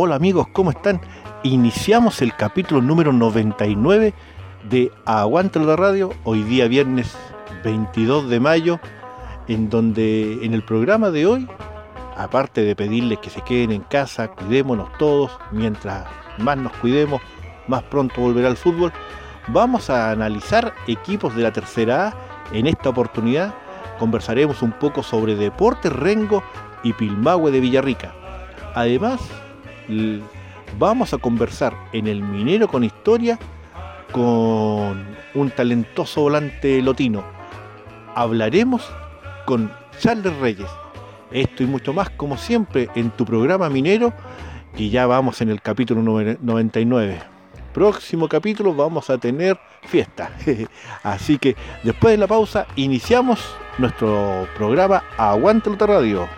[0.00, 1.00] Hola amigos, ¿cómo están?
[1.42, 4.14] Iniciamos el capítulo número 99
[4.70, 7.18] de Aguanta la Radio, hoy día viernes
[7.64, 8.78] 22 de mayo,
[9.48, 11.48] en donde en el programa de hoy,
[12.16, 16.06] aparte de pedirles que se queden en casa, cuidémonos todos, mientras
[16.38, 17.20] más nos cuidemos,
[17.66, 18.92] más pronto volverá el fútbol,
[19.48, 22.14] vamos a analizar equipos de la tercera A.
[22.52, 23.52] En esta oportunidad
[23.98, 26.44] conversaremos un poco sobre Deportes Rengo
[26.84, 28.14] y Pilmahue de Villarrica.
[28.76, 29.28] Además,
[30.78, 33.38] vamos a conversar en el Minero con Historia
[34.12, 37.24] con un talentoso volante lotino.
[38.14, 38.90] Hablaremos
[39.46, 40.68] con Charles Reyes.
[41.30, 44.14] Esto y mucho más, como siempre, en tu programa Minero,
[44.76, 47.20] y ya vamos en el capítulo 99.
[47.74, 50.30] Próximo capítulo vamos a tener fiesta.
[51.02, 53.40] Así que después de la pausa, iniciamos
[53.76, 56.37] nuestro programa Aguante la Radio.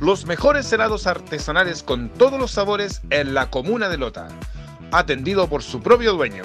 [0.00, 4.28] los mejores helados artesanales con todos los sabores en la comuna de Lota,
[4.92, 6.42] atendido por su propio dueño.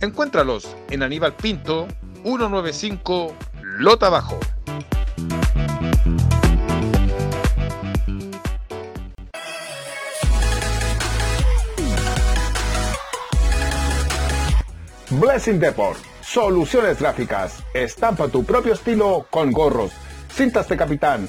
[0.00, 1.88] Encuéntralos en Aníbal Pinto,
[2.22, 3.34] 195
[3.78, 4.38] Lota Bajo.
[15.10, 15.98] Blessing Deport.
[16.22, 17.62] Soluciones gráficas.
[17.74, 19.92] Estampa tu propio estilo con gorros,
[20.32, 21.28] cintas de capitán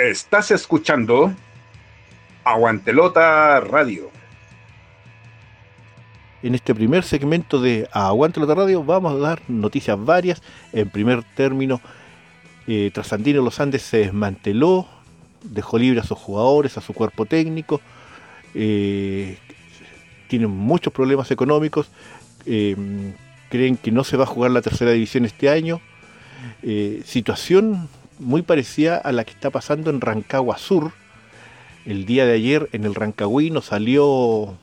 [0.00, 1.30] Estás escuchando
[2.42, 4.10] Aguantelota Radio.
[6.42, 10.40] En este primer segmento de Aguantelota Radio vamos a dar noticias varias.
[10.72, 11.82] En primer término,
[12.66, 14.88] eh, Trasandino Los Andes se desmanteló,
[15.42, 17.82] dejó libre a sus jugadores, a su cuerpo técnico.
[18.54, 19.36] Eh,
[20.28, 21.90] tienen muchos problemas económicos.
[22.46, 22.74] Eh,
[23.50, 25.82] creen que no se va a jugar la tercera división este año.
[26.62, 30.92] Eh, situación muy parecida a la que está pasando en Rancagua Sur.
[31.86, 34.54] El día de ayer en el Rancagüino salió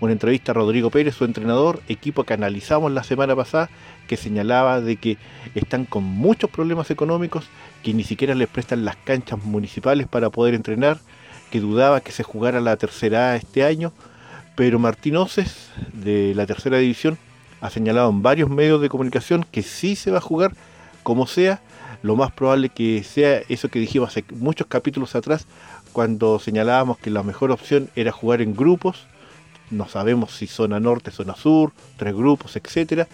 [0.00, 3.70] una entrevista a Rodrigo Pérez, su entrenador, equipo que analizamos la semana pasada,
[4.08, 5.16] que señalaba de que
[5.54, 7.44] están con muchos problemas económicos,
[7.82, 10.98] que ni siquiera les prestan las canchas municipales para poder entrenar,
[11.50, 13.92] que dudaba que se jugara la tercera A este año,
[14.56, 17.18] pero Martín Oces, de la tercera división,
[17.60, 20.52] ha señalado en varios medios de comunicación que sí se va a jugar
[21.02, 21.60] como sea,
[22.02, 25.46] lo más probable que sea eso que dijimos hace muchos capítulos atrás,
[25.92, 29.06] cuando señalábamos que la mejor opción era jugar en grupos,
[29.70, 33.08] no sabemos si zona norte, zona sur, tres grupos, etcétera,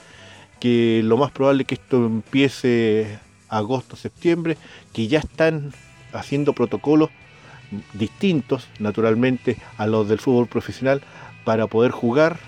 [0.61, 3.19] que lo más probable es que esto empiece
[3.49, 4.57] agosto, septiembre,
[4.93, 5.73] que ya están
[6.13, 7.11] haciendo protocolos
[7.95, 11.03] distintos, naturalmente, a los del fútbol profesional
[11.45, 12.39] para poder jugar.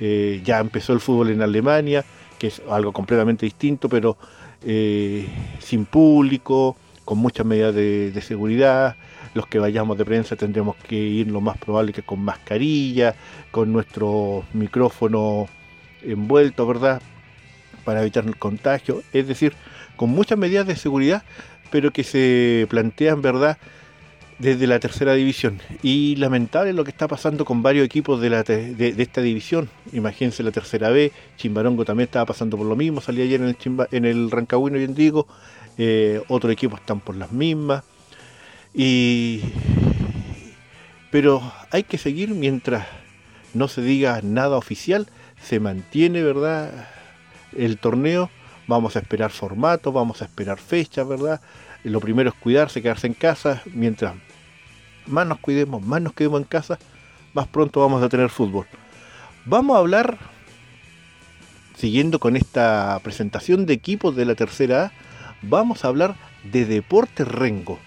[0.00, 2.04] Eh, ya empezó el fútbol en Alemania,
[2.38, 4.16] que es algo completamente distinto, pero
[4.64, 5.28] eh,
[5.60, 8.96] sin público, con muchas medidas de, seguridad.
[9.34, 13.14] Los que vayamos de prensa tendremos que ir lo más probable que con mascarilla,
[13.50, 15.48] con nuestro micrófono
[16.02, 17.00] envuelto, ¿verdad?
[17.84, 19.02] Para evitar el contagio.
[19.12, 19.54] Es decir,
[19.96, 21.22] con muchas medidas de seguridad,
[21.70, 23.58] pero que se plantean, ¿verdad?
[24.38, 25.60] Desde la tercera división.
[25.82, 29.68] Y lamentable lo que está pasando con varios equipos de, la de, esta división.
[29.92, 33.58] Imagínense la tercera B, Chimbarongo también estaba pasando por lo mismo, salía ayer en el,
[33.58, 35.26] Chimba, en el Rancagüino y Digo,
[35.78, 37.84] eh, otros equipos están por las mismas.
[38.74, 39.40] Y...
[41.10, 42.86] Pero hay que seguir mientras
[43.54, 45.08] no se diga nada oficial,
[45.42, 46.88] se mantiene, ¿verdad?
[47.56, 48.30] El torneo,
[48.66, 51.40] vamos a esperar formato, vamos a esperar fechas, ¿verdad?
[51.84, 54.14] Lo primero es cuidarse, quedarse en casa, mientras
[55.06, 56.78] más nos cuidemos, más nos quedemos en casa,
[57.34, 58.66] más pronto vamos a tener fútbol.
[59.44, 60.18] Vamos a hablar,
[61.76, 64.92] siguiendo con esta presentación de equipos de la tercera A,
[65.42, 66.14] vamos a hablar
[66.44, 67.78] de Deporte Rengo.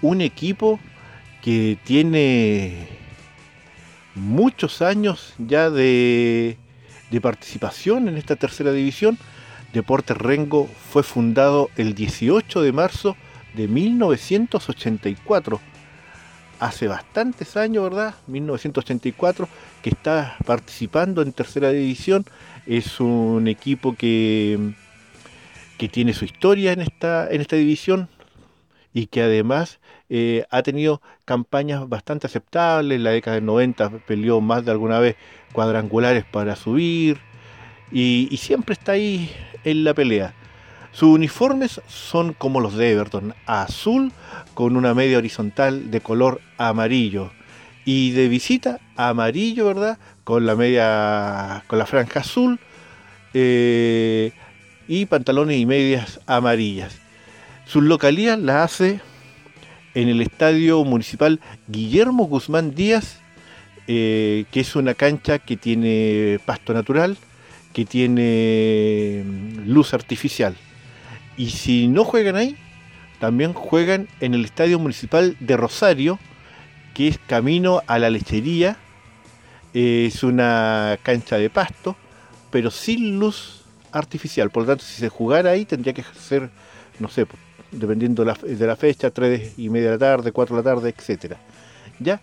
[0.00, 0.80] Un equipo
[1.42, 2.88] que tiene
[4.14, 6.56] muchos años ya de,
[7.10, 9.18] de participación en esta tercera división.
[9.72, 13.16] Deporte Rengo fue fundado el 18 de marzo
[13.54, 15.60] de 1984.
[16.58, 18.14] Hace bastantes años, ¿verdad?
[18.26, 19.48] 1984,
[19.82, 22.24] que está participando en tercera división.
[22.66, 24.74] Es un equipo que,
[25.78, 28.08] que tiene su historia en esta, en esta división
[28.92, 29.78] y que además
[30.08, 32.96] eh, ha tenido campañas bastante aceptables.
[32.96, 35.14] En la década del 90 peleó más de alguna vez
[35.52, 37.18] cuadrangulares para subir
[37.92, 39.32] y siempre está ahí
[39.64, 40.34] en la pelea.
[40.92, 44.12] Sus uniformes son como los de Everton, azul
[44.54, 47.30] con una media horizontal de color amarillo.
[47.84, 49.98] Y de visita, amarillo, ¿verdad?
[50.24, 52.58] Con la media, con la franja azul
[53.32, 54.32] eh,
[54.88, 56.98] y pantalones y medias amarillas.
[57.66, 59.00] Su localidad la hace
[59.94, 63.20] en el Estadio Municipal Guillermo Guzmán Díaz,
[63.86, 67.16] eh, que es una cancha que tiene pasto natural,
[67.72, 70.56] que tiene mm, luz artificial.
[71.36, 72.56] Y si no juegan ahí,
[73.18, 76.18] también juegan en el Estadio Municipal de Rosario,
[76.94, 78.76] que es camino a la lechería.
[79.72, 81.96] Es una cancha de pasto,
[82.50, 84.50] pero sin luz artificial.
[84.50, 86.50] Por lo tanto, si se jugara ahí, tendría que ser,
[86.98, 87.26] no sé,
[87.70, 91.38] dependiendo de la, fecha, 3 y media de la tarde, 4 de la tarde, etcétera.
[91.98, 92.20] ¿Ya?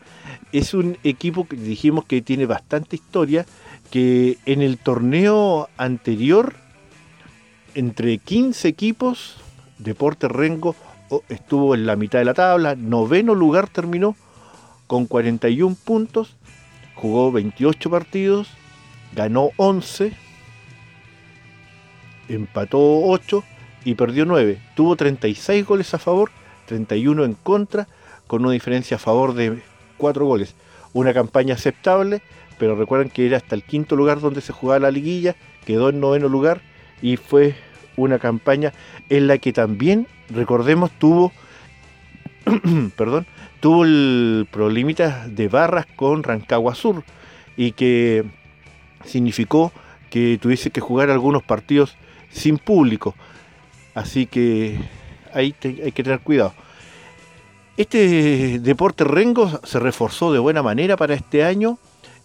[0.52, 3.46] Es un equipo que dijimos que tiene bastante historia,
[3.92, 6.56] que en el torneo anterior
[7.76, 9.38] entre 15 equipos,
[9.78, 10.76] Deporte Rengo
[11.30, 14.16] estuvo en la mitad de la tabla, noveno lugar terminó
[14.88, 16.36] con 41 puntos,
[16.96, 18.50] jugó 28 partidos,
[19.14, 20.14] ganó 11,
[22.30, 23.44] empató 8
[23.86, 24.60] y perdió 9.
[24.76, 26.32] Tuvo 36 goles a favor,
[26.66, 27.88] 31 en contra,
[28.28, 29.62] con una diferencia a favor de
[29.98, 30.56] 4 goles.
[30.94, 32.22] Una campaña aceptable,
[32.58, 35.36] pero recuerden que era hasta el quinto lugar donde se jugaba la liguilla,
[35.66, 36.62] quedó en noveno lugar
[37.02, 37.56] y fue
[37.96, 38.74] una campaña
[39.10, 41.32] en la que también, recordemos, tuvo,
[42.96, 43.26] perdón,
[43.60, 47.04] tuvo el problemita de barras con Rancagua Sur
[47.56, 48.24] y que
[49.04, 49.72] significó
[50.10, 51.98] que tuviese que jugar algunos partidos
[52.30, 53.16] sin público.
[53.94, 54.80] Así que
[55.34, 56.54] ahí hay que tener cuidado.
[57.78, 61.78] Este deporte Rengo se reforzó de buena manera para este año.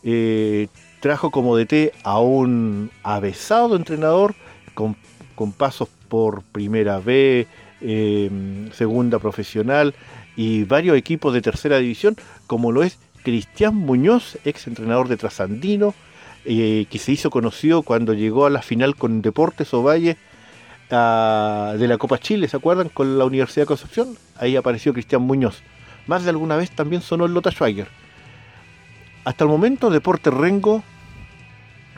[0.05, 0.69] Eh,
[1.01, 4.35] trajo como DT a un avesado entrenador
[4.75, 4.97] con
[5.35, 7.47] con pasos por primera B,
[7.81, 9.95] em, segunda profesional
[10.37, 12.17] y varios equipos de tercera división,
[12.47, 15.95] como lo es Cristian Muñoz, ex entrenador de Trasandino,
[16.45, 20.17] eh, que se hizo conocido cuando llegó a la final con Deportes Ovalle
[20.91, 22.91] de la Copa Chile, ¿se acuerdan?
[22.91, 25.63] Con la Universidad de Concepción, ahí apareció Cristian Muñoz.
[26.07, 27.89] Más de alguna vez también sonó el Lota Schweiger.
[29.25, 30.83] Hasta el momento Deportes Rengo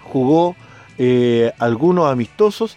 [0.03, 0.57] jugó
[0.99, 2.77] eh, algunos amistosos,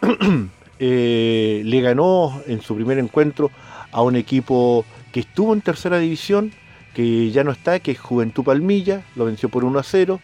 [0.78, 3.50] eh, le ganó en su primer encuentro
[3.92, 6.52] a un equipo que estuvo en tercera división,
[6.94, 10.20] que ya no está, que es Juventud Palmilla, lo venció por 1 a 0.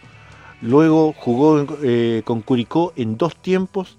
[0.61, 3.97] Luego jugó eh, con Curicó en dos tiempos,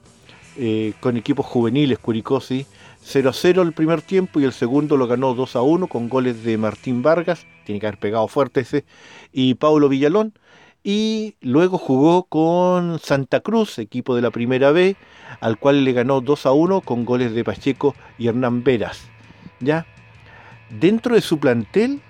[1.01, 2.67] con equipos juveniles, Curicó sí,
[3.03, 6.09] 0 a 0 el primer tiempo y el segundo lo ganó 2 a 1 con
[6.09, 8.87] goles de Martín Vargas, tiene que haber pegado fuerte ese,
[9.33, 10.33] y Paulo Villalón.
[10.83, 14.95] Y luego jugó con Santa Cruz, equipo de la primera B,
[15.41, 19.09] al cual le ganó 2 a 1 con goles de Pacheco y Hernán Veras.
[19.59, 19.85] ¿Ya?
[20.71, 22.01] Dentro de su plantel,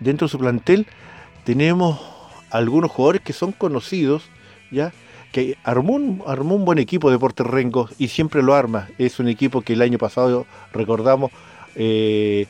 [0.00, 0.88] dentro de su plantel
[1.44, 2.00] tenemos
[2.50, 4.24] algunos jugadores que son conocidos,
[4.72, 4.92] ¿ya?
[5.30, 8.88] que armó un, buen equipo de Deportes Rengo y siempre lo arma.
[8.98, 11.30] Es un equipo que el año pasado, recordamos,
[11.74, 12.46] eh,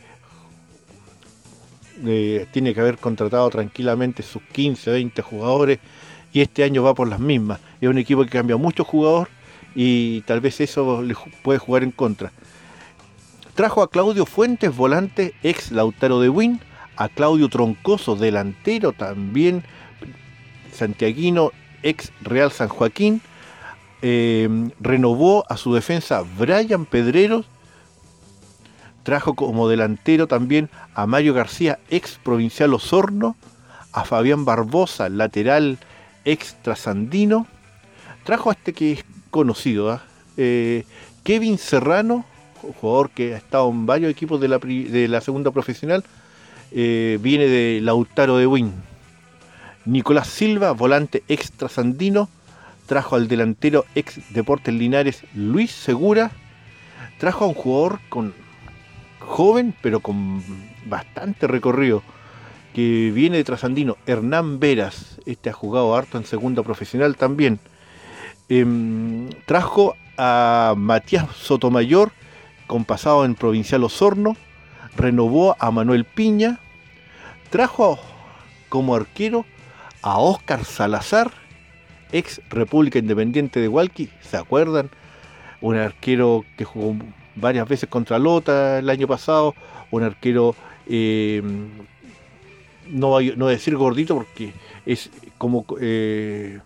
[2.05, 5.79] eh, tiene que haber contratado tranquilamente sus 15, 20 jugadores
[6.33, 7.61] y este año va por las mismas.
[7.81, 9.29] Es un equipo que cambia mucho jugador
[9.75, 12.33] y tal vez eso le puede jugar en contra.
[13.55, 16.61] Trajo a Claudio Fuentes, volante, ex Lautaro de Win,
[16.97, 19.63] a Claudio Troncoso, delantero también,
[20.73, 21.53] santiaguino,
[21.85, 23.21] ex Real San Joaquín,
[24.03, 24.49] eh,
[24.81, 27.47] renovó a su defensa Brian Pedreros,
[29.05, 33.37] trajo como delantero también a Mario García, ex Provincial Osorno,
[33.93, 35.79] a Fabián Barbosa, lateral
[36.25, 37.47] ex Trasandino,
[38.25, 40.03] trajo a este que es conocido, ¿ah?
[40.37, 40.85] eh,
[41.23, 42.25] Kevin Serrano,
[42.81, 46.03] jugador que ha estado en varios equipos de la, segunda profesional,
[46.73, 48.73] eh, viene de Lautaro de Win.
[49.85, 52.29] Nicolás Silva, volante extra sandino,
[52.87, 56.31] trajo al delantero ex Deportes Linares Luis Segura,
[57.19, 58.33] trajo a un jugador con
[59.25, 60.43] joven pero con
[60.87, 62.03] bastante recorrido
[62.75, 67.61] que viene de Trasandino, Hernán Veras, este ha jugado harto en segunda profesional también.
[68.49, 72.11] Em, trajo a Matías Sotomayor,
[72.67, 74.37] con pasado en Provincial Osorno,
[74.97, 76.59] renovó a Manuel Piña,
[77.49, 77.99] trajo
[78.69, 79.47] como arquero
[80.03, 81.31] a Óscar Salazar,
[82.11, 84.91] ex República Independiente de Hualqui, ¿se acuerdan?
[85.61, 86.97] Un arquero que jugó
[87.37, 89.55] varias veces contra Lota el año pasado,
[89.91, 90.55] un arquero,
[90.87, 91.43] eh,
[92.89, 94.53] no, no decir gordito porque
[94.85, 96.61] es como eh,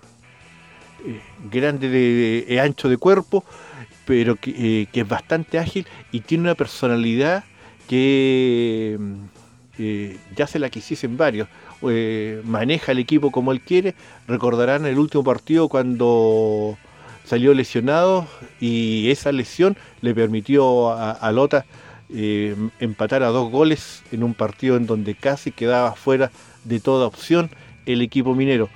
[1.07, 1.21] eh,
[1.51, 3.45] grande de, ancho de cuerpo,
[4.05, 7.45] pero que, que, es bastante ágil y tiene una personalidad
[7.89, 8.99] que
[10.37, 11.49] ya se la quisiesen varios.
[12.45, 13.95] Maneja el equipo como él quiere.
[14.27, 16.77] Recordarán el último partido cuando
[17.29, 18.27] salió lesionado
[18.59, 21.67] y esa lesión le permitió a, Lota
[22.09, 26.31] eh, empatar a dos goles en un partido en donde casi quedaba fuera
[26.65, 27.51] de toda opción
[27.85, 28.71] el equipo minero.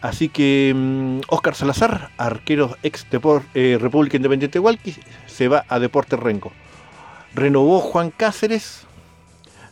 [0.00, 3.06] Así que Oscar mm, Salazar, arquero ex
[3.54, 4.94] eh, República Independiente de
[5.26, 6.52] se va a Deportes Renco.
[7.34, 8.86] Renovó Juan Cáceres,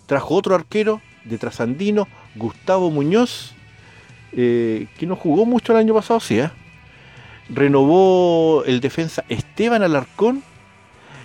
[0.06, 3.54] trajo otro arquero, de Trasandino, Gustavo Muñoz,
[4.32, 6.50] eh, que no jugó mucho el año pasado, sí, ¿eh?
[7.48, 10.42] Renovó el defensa Esteban Alarcón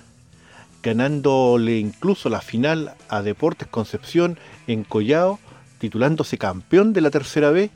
[0.82, 5.38] ganándole incluso la final a Deportes Concepción en Collao,
[5.78, 7.70] titulándose campeón de la tercera B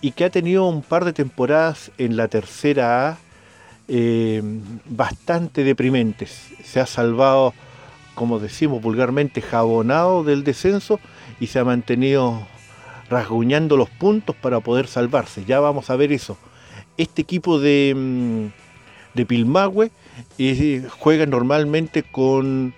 [0.00, 3.18] y que ha tenido un par de temporadas en la tercera A
[3.88, 4.42] eh,
[4.86, 6.48] bastante deprimentes.
[6.64, 7.54] Se ha salvado
[8.14, 11.00] como decimos vulgarmente, jabonado del descenso
[11.40, 12.46] y se ha mantenido
[13.08, 15.44] rasguñando los puntos para poder salvarse.
[15.44, 16.36] Ya vamos a ver eso.
[16.96, 19.96] Este equipo de, mm, de
[20.38, 22.74] eh, juega normalmente con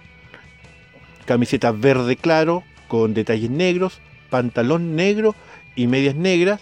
[1.24, 4.00] camisetas verde claro, con detalles negros,
[4.34, 5.36] pantalón negro
[5.76, 6.60] y medias negras,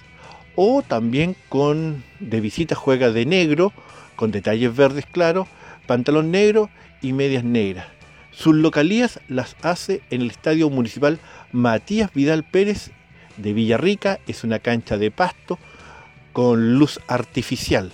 [0.57, 3.73] o también con de visita juega de negro,
[4.15, 5.49] con detalles verdes claros,
[5.87, 6.69] pantalón negro
[7.01, 7.87] y medias negras.
[8.31, 11.19] Sus localías las hace en el Estadio Municipal
[11.51, 12.91] Matías Vidal Pérez
[13.39, 15.59] de Villarrica, es una cancha de pasto
[16.35, 17.91] con luz artificial.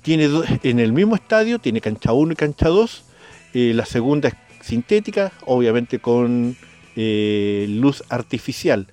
[0.00, 0.30] Tiene
[0.62, 3.04] en el mismo estadio, tiene cancha 1 y cancha 2,
[3.52, 6.56] eh, la segunda es sintética, obviamente con
[7.00, 8.88] eh, luz artificial.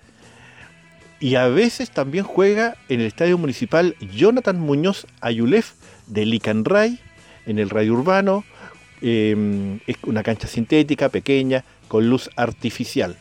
[1.19, 5.73] Y a veces también juega en el estadio municipal Jonathan Muñoz Ayulef
[6.05, 6.99] de Licanray,
[7.47, 8.43] en el radio urbano.
[9.01, 13.17] Em, es una cancha sintética, pequeña, con luz artificial.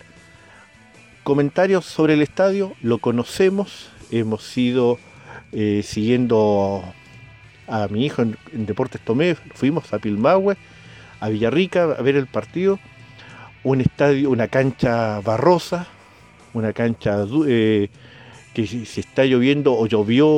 [1.23, 4.99] Comentarios sobre el estadio, lo conocemos, hemos ido
[5.53, 6.85] eh, siguiendo
[7.69, 10.59] a mi hijo en, Deportes Tomé, fuimos a Pilmahue,
[11.21, 12.79] a Villarrica a ver el partido.
[13.65, 15.89] Un estadio, una cancha barrosa,
[16.53, 17.89] una cancha eh,
[18.55, 20.29] que si, está lloviendo o llovió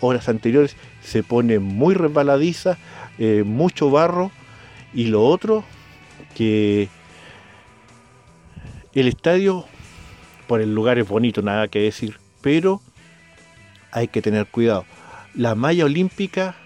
[0.00, 2.78] horas anteriores se pone muy resbaladiza,
[3.18, 4.30] eh, mucho barro
[4.94, 5.64] y lo otro
[6.34, 6.88] que
[8.94, 9.64] el estadio
[10.46, 12.80] por el lugar es bonito, nada que decir, pero
[13.90, 14.84] hay que tener cuidado.
[15.34, 16.56] La malla olímpica,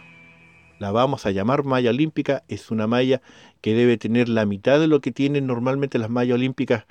[0.80, 3.20] la vamos a llamar malla olímpica, es una malla
[3.60, 6.86] que debe tener la mitad de lo que tienen normalmente las mallas olímpicas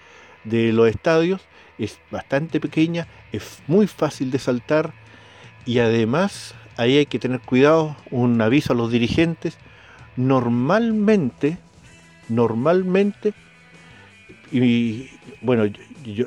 [0.46, 1.42] de los estadios
[1.80, 4.94] es bastante pequeña, es muy fácil de saltar
[5.66, 9.58] y además ahí hay que tener cuidado, un aviso a los dirigentes,
[10.16, 11.58] normalmente,
[12.28, 13.34] normalmente,
[14.52, 15.10] y
[15.42, 16.26] bueno, yo,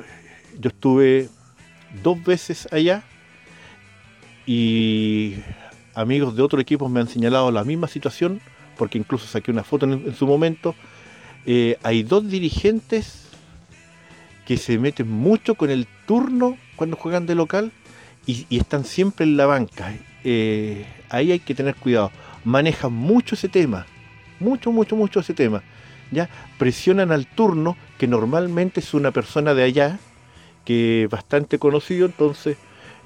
[0.59, 1.29] yo estuve
[2.01, 3.03] dos veces allá
[4.45, 5.35] y
[5.95, 8.41] amigos de otros equipos me han señalado la misma situación,
[8.77, 10.75] porque incluso saqué una foto en, su momento,
[11.45, 13.27] eh, hay dos dirigentes
[14.45, 17.71] que se meten mucho con el turno cuando juegan de local
[18.25, 19.93] y, están siempre en la banca.
[20.23, 22.11] Eh, ahí hay que tener cuidado.
[22.43, 23.85] Manejan mucho ese tema,
[24.39, 25.63] mucho, mucho, mucho ese tema.
[26.11, 26.29] ¿ya?
[26.57, 29.99] Presionan al turno, que normalmente es una persona de allá,
[30.65, 32.57] que es bastante conocido, entonces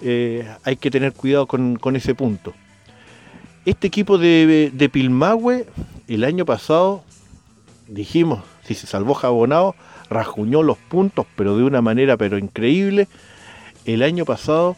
[0.02, 2.54] eh, hay que tener cuidado con, ese punto.
[3.68, 5.68] Este equipo de, de Pilmahue,
[6.08, 7.04] el año pasado,
[7.90, 9.76] dijimos, si se salvó Jabonado,
[10.10, 13.10] rajuñó los puntos, pero de una manera pero increíble.
[13.84, 14.78] El año pasado,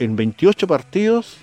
[0.00, 1.36] en 28 partidos,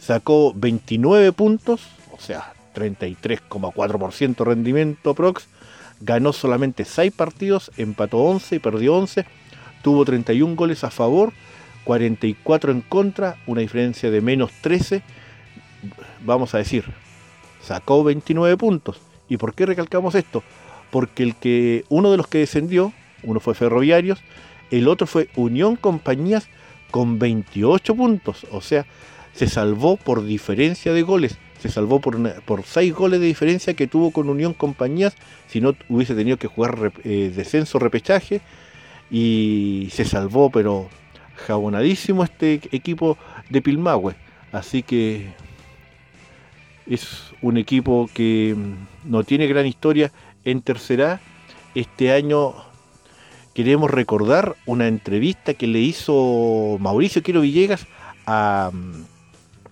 [0.00, 5.48] sacó 29 puntos, o sea, 33,4% rendimiento prox.
[6.00, 9.26] Ganó solamente 6 partidos, empató 11 y perdió 11.
[9.82, 11.34] Tuvo 31 goles a favor,
[11.84, 15.02] 44 en contra, una diferencia de menos 13.
[16.24, 16.84] Vamos a decir,
[17.60, 19.00] sacó 29 puntos.
[19.28, 20.42] ¿Y por qué recalcamos esto?
[20.94, 22.92] porque el que uno de los que descendió,
[23.24, 24.20] uno fue Ferroviarios,
[24.70, 26.46] el otro fue Unión Compañías
[26.92, 28.86] con 28 puntos, o sea,
[29.32, 33.88] se salvó por diferencia de goles, se salvó por, por 6 goles de diferencia que
[33.88, 35.16] tuvo con Unión Compañías,
[35.48, 38.40] si no hubiese tenido que jugar eh, descenso, repechaje,
[39.10, 40.88] y se salvó, pero
[41.46, 43.18] jabonadísimo este equipo
[43.50, 44.14] de Pilmahue,
[44.52, 45.32] así que
[46.86, 50.12] es un equipo que mm, no tiene gran historia
[50.44, 51.20] en tercera,
[51.74, 52.54] este año
[53.54, 57.86] queremos recordar una entrevista que le hizo Mauricio Quiero Villegas
[58.26, 59.04] a mm,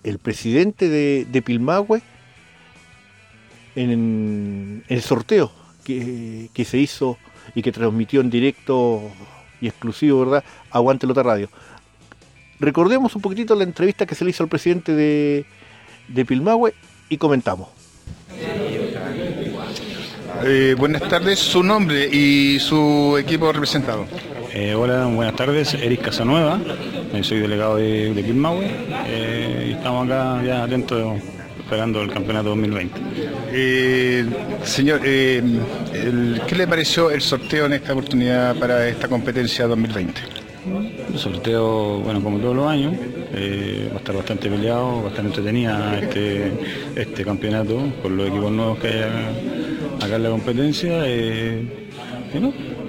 [0.03, 2.01] el presidente de, de Pilmahue
[3.75, 5.51] en, el sorteo
[5.83, 7.17] que, se hizo
[7.55, 9.01] y que transmitió en directo
[9.63, 10.43] y exclusivo, ¿verdad?
[10.69, 11.49] Aguante Lota Radio.
[12.59, 15.45] Recordemos un poquitito la entrevista que se le hizo al presidente de,
[16.09, 16.73] de Pilmahue
[17.07, 17.69] y comentamos.
[20.43, 24.05] Eh, buenas tardes, su nombre y su equipo representado.
[24.51, 26.59] Eh, hola, buenas tardes, Eric Casanueva,
[27.13, 28.69] eh, soy delegado de, de Quilmahue
[29.67, 31.21] y estamos acá ya atentos
[31.73, 33.01] esperando el campeonato 2020.
[34.63, 40.21] señor, ¿qué le pareció el sorteo en esta oportunidad para esta competencia 2020?
[41.11, 46.51] El sorteo, bueno, como todos los años, va a estar bastante peleado, bastante entretenida este,
[46.95, 49.03] este campeonato con los equipos nuevos que hay
[49.99, 51.07] acá en la competencia.
[51.07, 51.65] Eh,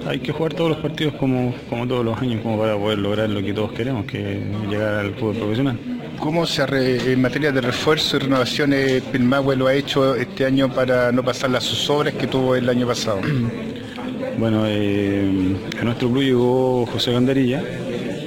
[0.07, 3.29] hay que jugar todos los partidos como, como todos los años, como para poder lograr
[3.31, 5.94] lo que todos queremos, que es llegar al fútbol profesional.
[6.19, 6.63] ¿Cómo se
[7.11, 11.49] en materia de refuerzo y renovaciones Pilmahue lo ha hecho este año para no pasar
[11.49, 13.21] las zozobras que tuvo el año pasado?
[14.37, 17.63] Bueno, eh, a nuestro club llegó José Gandarilla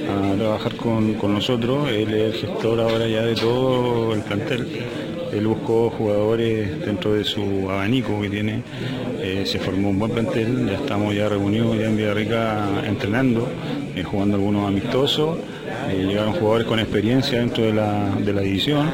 [0.08, 4.66] a trabajar con, con nosotros, él es el gestor ahora ya de todo el plantel.
[5.32, 8.62] Él buscó jugadores dentro de su abanico que tiene,
[9.20, 13.46] eh, se formó un buen plantel, ya estamos ya reunidos ya en Villarrica entrenando,
[13.94, 15.36] eh, jugando algunos amistosos,
[15.90, 18.90] eh, llegaron jugadores con experiencia dentro de la, división,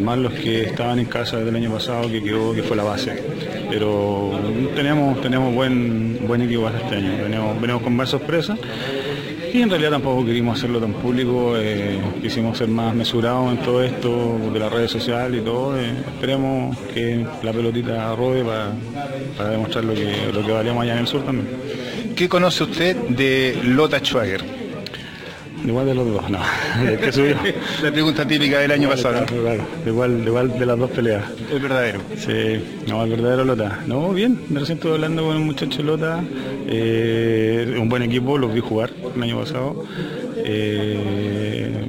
[0.00, 2.84] más los que estaban en casa desde el año pasado que quedó, que fue la
[2.84, 3.22] base.
[3.70, 4.38] Pero
[4.74, 8.58] tenemos, tenemos buen, buen equipo hasta este año, venimos, con más sorpresas.
[9.52, 13.82] Y en realidad tampoco queríamos hacerlo tan público, eh, quisimos ser más mesurados en todo
[13.82, 15.78] esto, de las redes sociales y todo.
[15.78, 21.00] Eh, esperemos que la pelotita rode para, demostrar lo que, lo que valemos allá en
[21.00, 21.48] el sur también.
[22.16, 24.61] ¿Qué conoce usted de Lota Schwager?
[25.64, 26.38] Igual de los dos, no.
[27.00, 27.36] que subió.
[27.82, 29.24] La pregunta típica del año pasado.
[29.26, 31.24] Claro, igual, igual de las dos peleas.
[31.50, 32.00] El verdadero.
[32.16, 33.78] Sí, no, el verdadero Lota.
[33.86, 36.22] No, bien, recién estuve hablando con el muchacho Lota.
[36.66, 39.84] Eh, un buen equipo, los vi jugar el año pasado.
[40.44, 41.86] Eh,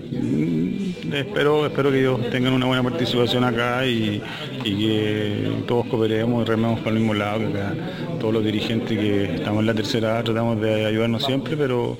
[1.19, 4.21] espero, espero que ellos tengan una buena participación acá y,
[4.63, 7.73] que todos cooperemos y rememos para el mismo lado, que acá
[8.19, 11.97] todos los dirigentes que estamos en la tercera tratamos de ayudarnos siempre, pero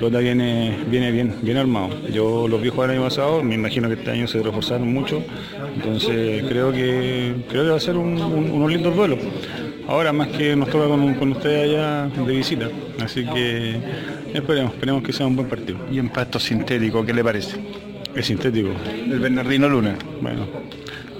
[0.00, 1.90] Lota viene, viene bien, bien armado.
[2.10, 5.22] Yo los vi jugar el año pasado, me imagino que este año se reforzaron mucho,
[5.74, 9.18] entonces creo que creo que va a ser un, unos lindos duelos.
[9.88, 12.68] Ahora más que nos toca con, con ustedes allá de visita,
[13.00, 13.76] así que
[14.34, 15.78] esperemos, esperemos que sea un buen partido.
[15.92, 17.85] Y en pasto sintético, ¿qué le parece?
[18.16, 18.70] Es sintético.
[18.90, 19.94] El Bernardino Luna.
[20.22, 20.46] Bueno,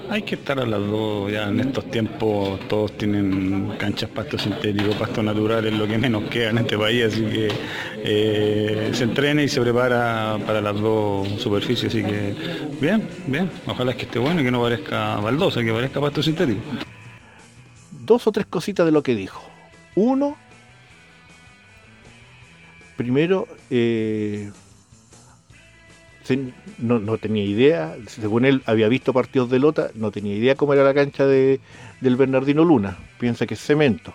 [0.09, 4.93] hay que estar a las dos, ya en estos tiempos todos tienen canchas pasto sintético,
[4.93, 7.49] pasto natural, es lo que menos queda en este país, así que
[7.97, 12.33] eh, se entrena y se prepara para las dos superficies, así que
[12.81, 16.23] bien, bien, ojalá es que esté bueno y que no parezca baldosa, que parezca pasto
[16.23, 16.61] sintético.
[17.91, 19.43] Dos o tres cositas de lo que dijo.
[19.93, 20.35] Uno,
[22.95, 24.49] primero, eh,
[26.77, 30.83] no, tenía idea, según él había visto partidos de Lota, no tenía idea cómo era
[30.83, 31.59] la cancha de,
[32.01, 34.13] del Bernardino Luna, piensa que es cemento.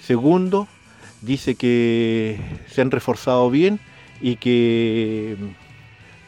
[0.00, 0.68] Segundo,
[1.22, 3.80] dice que se han reforzado bien
[4.20, 5.36] y que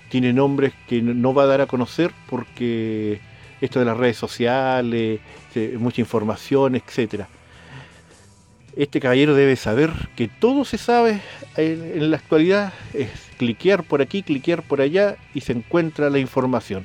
[0.09, 3.21] tiene nombres que no va a dar a conocer porque
[3.61, 5.21] esto de las redes sociales,
[5.79, 7.29] mucha información, etcétera.
[8.77, 11.21] Este caballero debe saber que todo se sabe
[11.57, 12.73] en la actualidad,
[13.39, 16.85] cliquear por aquí, cliquear por allá y se encuentra la información.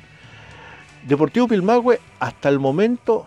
[1.06, 3.26] Deportivo Pilmahue hasta el momento,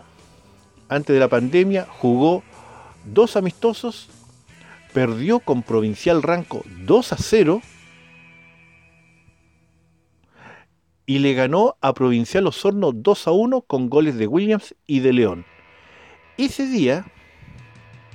[0.88, 2.42] antes de la pandemia, jugó
[3.04, 4.08] dos amistosos,
[4.92, 7.62] perdió con Provincial Ranco 2 a 0
[11.06, 15.12] y le ganó a Provincial Osorno 2 a 1 con goles de Williams y de
[15.12, 15.46] León.
[16.36, 17.06] Ese día,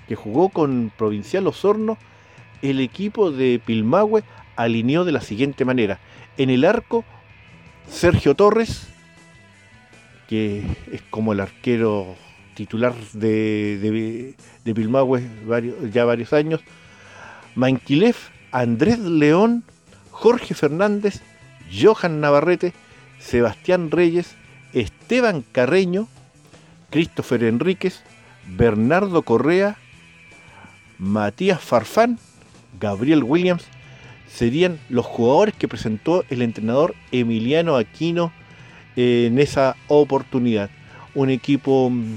[0.08, 1.98] que jugó con Provincial Osorno,
[2.62, 4.24] el equipo de Pilmahue
[4.56, 6.00] alineó de la siguiente manera.
[6.38, 7.06] En el arco,
[7.90, 8.88] Sergio Torres,
[10.28, 12.16] que es como el arquero
[12.54, 15.24] titular de, de, Pilmahue
[15.92, 16.62] ya varios años.
[17.56, 18.16] Manquilev,
[18.52, 19.64] Andrés León,
[20.12, 21.22] Jorge Fernández,
[21.72, 22.74] Johan Navarrete,
[23.20, 24.36] Sebastián Reyes,
[24.74, 26.08] Esteban Carreño,
[26.90, 28.02] Christopher Enríquez,
[28.48, 29.78] Bernardo Correa,
[30.98, 32.20] Matías Farfán,
[32.80, 33.66] Gabriel Williams
[34.34, 38.32] serían los jugadores que presentó el entrenador Emiliano Aquino
[38.96, 40.70] eh, en esa oportunidad.
[41.14, 42.16] Un equipo mm,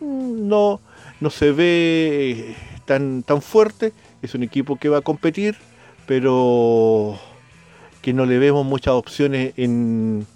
[0.00, 0.80] no,
[1.20, 5.56] no se ve tan, tan fuerte, es un equipo que va a competir,
[6.06, 7.18] pero
[8.02, 10.26] que no le vemos muchas opciones en,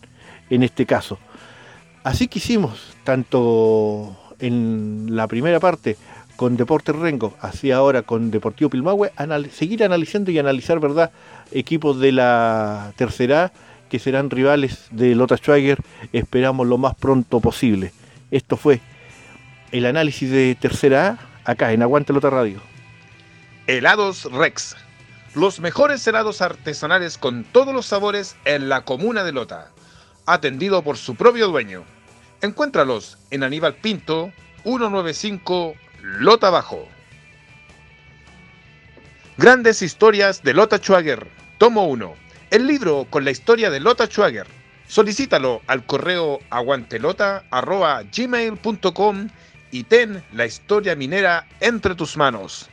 [0.49, 1.19] en este caso.
[2.03, 5.97] Así que hicimos, tanto en la primera parte
[6.37, 9.13] con Deportes Rengo, así ahora con Deportivo Pilmahue,
[9.53, 11.11] seguir analizando y analizar, ¿verdad?,
[11.53, 13.53] equipos de la tercera
[13.89, 15.79] que serán rivales de Lota Schwager,
[16.13, 17.93] esperamos lo más pronto posible.
[18.31, 18.81] Esto fue
[19.71, 22.61] el análisis de tercera A, acá en Aguante Lota Radio.
[23.67, 24.77] Helados Rex,
[25.35, 29.71] los mejores helados artesanales con todos los sabores en la comuna de Lota,
[30.27, 31.85] atendido por su propio dueño.
[32.43, 34.33] Encuéntralos en Aníbal Pinto,
[34.65, 36.87] 195 Lota Bajo.
[39.39, 42.15] Grandes historias de Lota Schwager, tomo 1.
[42.51, 44.47] El libro con la historia de Lota Schwager.
[44.87, 49.29] Solicítalo al correo aguantelota.gmail.com
[49.71, 52.69] y ten la historia minera entre tus manos.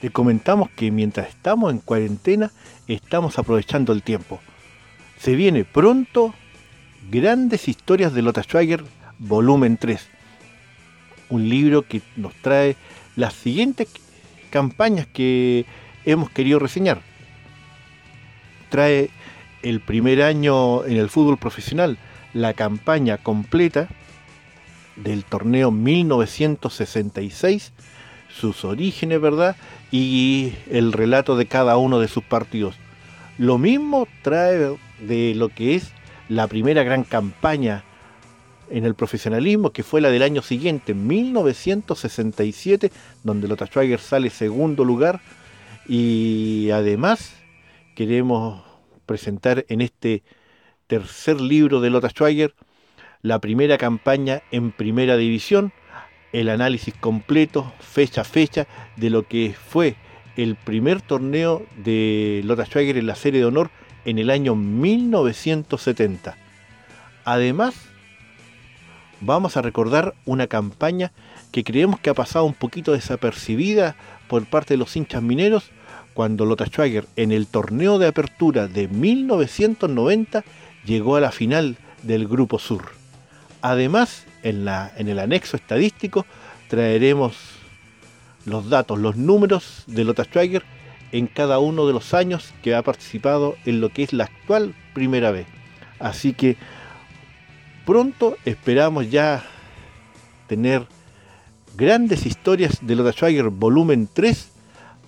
[0.00, 2.50] Te comentamos que mientras estamos en cuarentena
[2.88, 4.40] estamos aprovechando el tiempo.
[5.18, 6.34] Se viene pronto
[7.10, 8.84] Grandes Historias de Lota Schwager,
[9.18, 10.08] volumen 3.
[11.30, 12.76] Un libro que nos trae
[13.16, 13.88] las siguientes
[14.50, 15.64] campañas que
[16.04, 17.00] hemos querido reseñar.
[18.68, 19.10] Trae
[19.62, 21.98] el primer año en el fútbol profesional,
[22.32, 23.88] la campaña completa
[24.96, 27.72] del torneo 1966,
[28.28, 29.56] sus orígenes, ¿verdad?
[29.90, 32.76] Y el relato de cada uno de sus partidos.
[33.38, 35.92] Lo mismo trae de lo que es
[36.28, 37.84] la primera gran campaña
[38.70, 42.92] en el profesionalismo, que fue la del año siguiente, 1967,
[43.24, 45.20] donde Lothar Schweiger sale segundo lugar.
[45.88, 47.34] Y además
[47.96, 48.62] queremos
[49.10, 50.22] presentar en este
[50.86, 52.54] tercer libro de Lothar Schweiger
[53.22, 55.72] la primera campaña en primera división,
[56.32, 59.96] el análisis completo, fecha a fecha, de lo que fue
[60.36, 63.72] el primer torneo de Lothar Schweiger en la serie de honor
[64.04, 66.36] en el año 1970.
[67.24, 67.74] Además,
[69.20, 71.10] vamos a recordar una campaña
[71.50, 73.96] que creemos que ha pasado un poquito desapercibida
[74.28, 75.72] por parte de los hinchas mineros
[76.20, 80.44] cuando Lothar Schweiger en el torneo de apertura de 1990
[80.84, 82.90] llegó a la final del Grupo Sur.
[83.62, 86.26] Además, en, la, en el anexo estadístico
[86.68, 87.38] traeremos
[88.44, 90.62] los datos, los números de Lothar Schweiger
[91.10, 94.74] en cada uno de los años que ha participado en lo que es la actual
[94.92, 95.46] primera vez.
[95.98, 96.58] Así que
[97.86, 99.42] pronto esperamos ya
[100.48, 100.86] tener
[101.78, 104.49] grandes historias de Lothar Schweiger volumen 3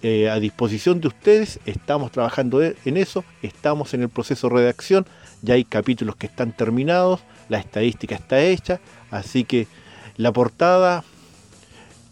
[0.02, 1.60] eh, a disposición de ustedes.
[1.64, 5.06] Estamos trabajando e, en eso, estamos en el proceso de redacción,
[5.42, 9.68] ya hay capítulos que están terminados, la estadística está hecha, así que
[10.16, 11.04] la portada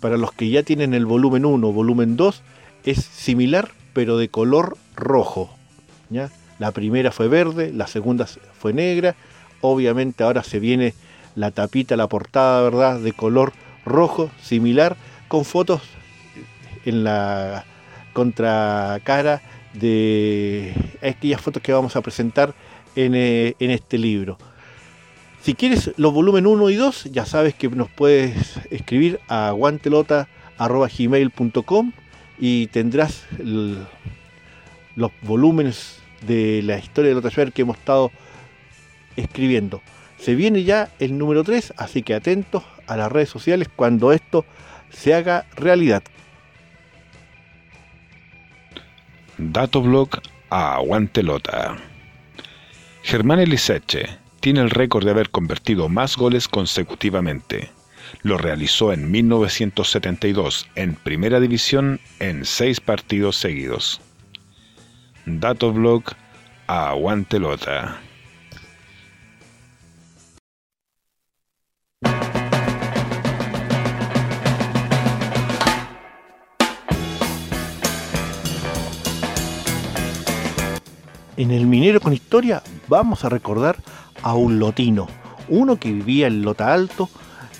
[0.01, 2.43] para los que ya tienen el volumen 1, volumen 2,
[2.85, 5.51] es similar pero de color rojo.
[6.11, 6.31] ¿ya?
[6.59, 8.27] La primera fue verde, la segunda
[8.59, 9.17] fue negra.
[9.61, 10.95] Obviamente ahora se viene
[11.35, 13.01] la tapita, la portada, ¿verdad?
[13.01, 13.53] De color
[13.85, 14.97] rojo, similar,
[15.29, 15.83] con fotos
[16.85, 17.65] en la
[18.13, 19.43] contracara
[19.75, 22.55] de aquellas fotos que vamos a presentar
[22.97, 24.39] en, eh, en este libro.
[25.43, 31.93] Si quieres los volumen 1 y 2, ya sabes que nos puedes escribir a guantelota.gmail.com
[32.39, 33.79] y tendrás los
[35.23, 38.11] volúmenes de la historia de Lota que hemos estado
[39.17, 39.81] escribiendo.
[40.19, 44.45] Se viene ya el número 3, así que atentos a las redes sociales cuando esto
[44.91, 46.03] se haga realidad.
[49.43, 51.79] Datoblog a Aguantelota.
[53.03, 57.71] Germán Eliseche tiene el récord de haber convertido más goles consecutivamente.
[58.23, 64.03] Lo realizó en 1972 en Primera División en seis partidos seguidos.
[65.25, 66.05] Datoblog
[66.67, 67.99] Aguantelota.
[81.41, 83.79] En el Minero con Historia vamos a recordar
[84.23, 85.07] a un lotino,
[85.49, 87.09] uno que vivía en Lota Alto,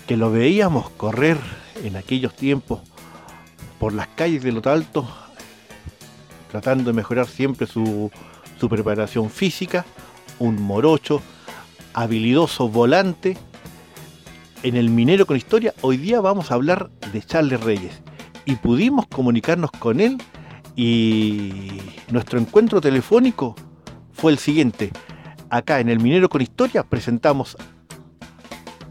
[0.05, 1.39] que lo veíamos correr
[1.83, 2.81] en aquellos tiempos
[3.79, 5.09] por las calles de Lota Alto,
[6.51, 8.11] tratando de mejorar siempre su,
[8.59, 9.83] su preparación física,
[10.37, 11.19] un morocho,
[11.95, 13.35] habilidoso volante.
[14.61, 17.99] En el Minero con Historia hoy día vamos a hablar de Charles Reyes
[18.45, 20.19] y pudimos comunicarnos con él
[20.75, 23.55] y nuestro encuentro telefónico
[24.21, 24.91] fue el siguiente
[25.49, 27.57] acá en el Minero con Historia presentamos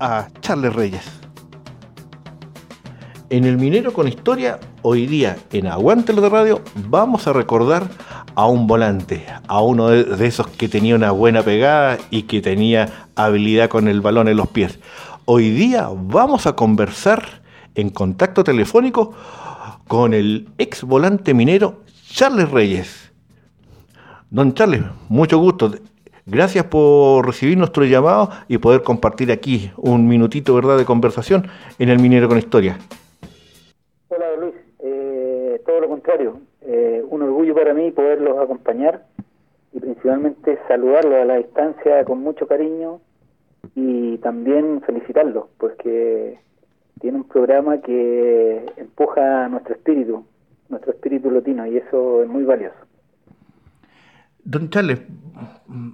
[0.01, 1.05] a Charles Reyes.
[3.29, 7.89] En el Minero con Historia, hoy día en Aguante de Radio, vamos a recordar
[8.35, 13.07] a un volante, a uno de esos que tenía una buena pegada y que tenía
[13.15, 14.81] habilidad con el balón en los pies.
[15.27, 17.41] Hoy día vamos a conversar
[17.77, 19.15] en contacto telefónico
[19.87, 23.10] con el ex volante minero Charles Reyes.
[24.33, 25.73] Don Charles, mucho gusto.
[26.25, 30.79] Gracias por recibir nuestro llamado y poder compartir aquí un minutito ¿verdad?
[30.79, 31.49] de conversación
[31.81, 32.79] en el Minero con Historia.
[34.07, 39.05] Hola Luis, eh, todo lo contrario, eh, un orgullo para mí poderlos acompañar
[39.73, 43.01] y principalmente saludarlo a la distancia con mucho cariño
[43.75, 46.39] y también felicitarlo porque
[47.01, 50.25] tiene un programa que empuja nuestro espíritu,
[50.69, 52.77] nuestro espíritu latino y eso es muy valioso.
[54.45, 55.01] Don Charles,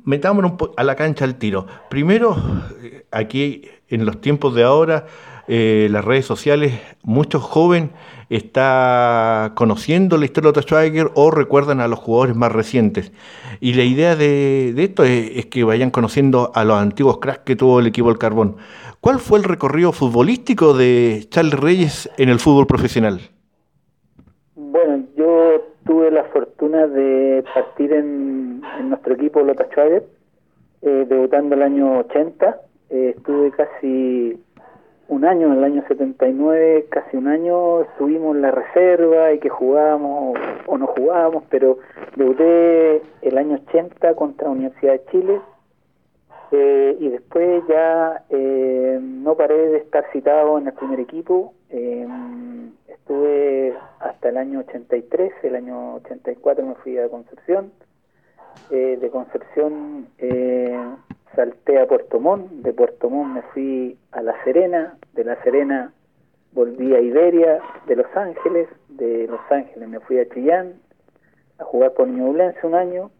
[0.05, 1.67] metámonos a la cancha al tiro.
[1.91, 2.37] Primero,
[2.83, 5.07] eh, aquí en los tiempos de ahora,
[5.49, 7.91] eh, las redes sociales, muchos jóvenes
[8.29, 13.13] están conociendo la historia de Schweiger o recuerdan a los jugadores más recientes.
[13.61, 17.81] Y la idea de, esto es, que vayan conociendo a los antiguos cracks que tuvo
[17.81, 18.57] el equipo del Carbón.
[19.01, 23.21] ¿Cuál fue el recorrido futbolístico de Charles Reyes en el fútbol profesional?
[25.87, 30.05] Tuve la fortuna de partir en, nuestro equipo Lota Schwager,
[30.83, 32.61] eh, debutando el año 80.
[32.90, 34.38] Eh, estuve casi
[35.09, 39.49] un año, en el año 79, casi un año, estuvimos en la reserva y que
[39.49, 41.79] jugábamos o no jugábamos, pero
[42.16, 45.40] debuté el año 80 contra la Universidad de Chile
[46.53, 51.55] eh, y después ya eh, no paré de estar citado en el primer equipo.
[53.09, 57.73] Eh, estuve hasta el año 83, el año 84 me fui a Concepción.
[58.71, 60.09] de Concepción
[61.35, 65.92] salté a Puerto Montt, de Puerto Montt me fui a La Serena, de La Serena
[66.53, 70.75] volví a Iberia, de Los Ángeles, de Los Ángeles me fui a Chillán
[71.59, 73.11] a jugar por Ñublense un año,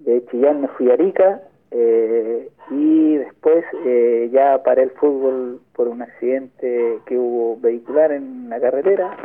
[0.00, 5.88] de Chillán me fui a Arica eh, y después eh, ya paré el fútbol por
[5.88, 9.16] un accidente que hubo vehicular en la carretera,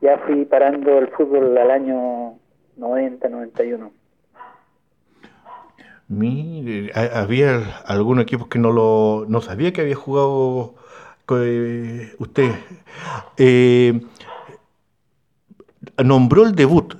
[0.00, 2.34] ya fui parando el fútbol al año
[2.76, 3.92] 90, 91.
[6.08, 10.74] Mire, había algunos equipos que no lo no sabía que había jugado
[11.30, 12.52] eh, usted.
[13.38, 14.00] Eh,
[16.04, 16.94] nombró el debut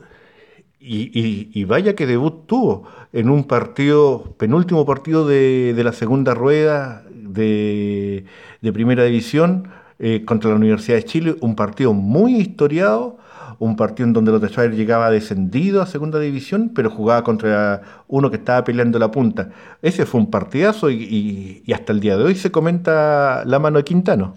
[0.83, 8.25] y, vaya que debut tuvo en un partido, penúltimo partido de, la segunda rueda de,
[8.73, 9.69] Primera División
[9.99, 13.19] eh, contra la Universidad de Chile, un partido muy historiado
[13.63, 18.29] un partido en donde los de llegaba descendido a segunda división, pero jugaba contra uno
[18.29, 19.51] que estaba peleando la punta.
[19.81, 23.85] Ese fue un partidazo y, hasta el día de hoy se comenta la mano de
[23.85, 24.35] Quintano.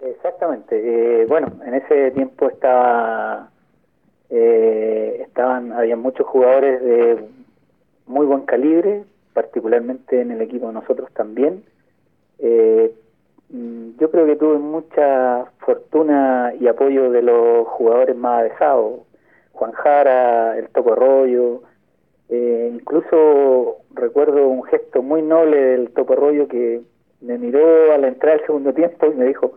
[0.00, 0.74] Exactamente.
[0.74, 3.48] Eh, bueno, en ese tiempo estaba,
[4.30, 7.24] eh, estaban, había muchos jugadores de
[8.06, 11.64] muy buen calibre, particularmente en el equipo de nosotros también.
[12.38, 12.92] Eh,
[13.50, 19.00] Mm, yo creo que tuve mucha fortuna y apoyo de los jugadores más avesados,
[19.52, 21.62] Juan Jara, el Topo Arroyo,
[22.28, 26.82] eh, incluso recuerdo un gesto muy noble del Topo Arroyo que
[27.22, 29.52] me miró a la entrada del segundo tiempo y me dijo,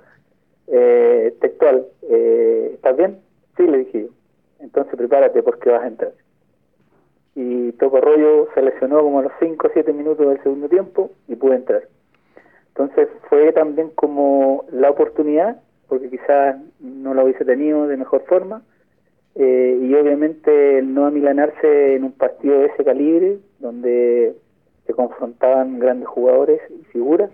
[0.67, 3.19] eh, textual, eh, ¿estás bien?
[3.57, 4.20] Sí, le dije yo.
[4.61, 6.13] Entonces prepárate porque vas a entrar.
[7.35, 11.11] Y Topo Arroyo se lesionó como a los 5 o 7 minutos del segundo tiempo
[11.27, 11.83] y pude entrar.
[12.69, 18.63] Entonces fue también como la oportunidad, porque quizás no lo hubiese tenido de mejor forma,
[19.35, 24.35] eh, y obviamente no amilanarse en un partido de ese calibre, donde
[24.85, 27.29] se confrontaban grandes jugadores y figuras,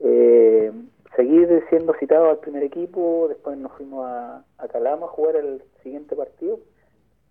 [0.00, 0.70] eh,
[1.16, 5.62] seguir siendo citado al primer equipo, después nos fuimos a, a Calama a jugar el
[5.82, 6.58] siguiente partido,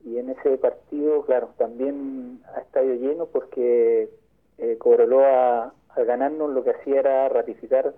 [0.06, 4.10] y en ese partido, claro, también a estadio lleno porque
[4.58, 7.94] eh, Cobreloa al ganarnos lo que hacía era ratificar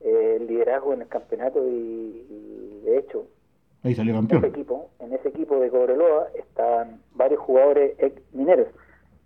[0.00, 3.26] eh, el liderazgo en el campeonato y, de hecho
[3.84, 4.44] Ahí salió campeón.
[4.44, 8.68] En ese, equipo, en ese equipo de Cobreloa estaban varios jugadores ex mineros.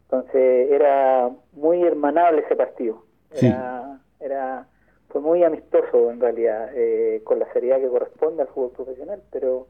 [0.05, 3.03] Entonces era muy hermanable ese partido.
[3.31, 4.67] Era, era
[5.13, 9.67] fue muy amistoso en realidad, eh, con la seriedad que corresponde al fútbol profesional, pero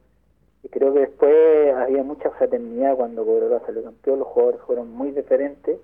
[0.70, 5.80] creo que después había mucha fraternidad cuando Cobreloa salió campeón, los jugadores fueron muy diferentes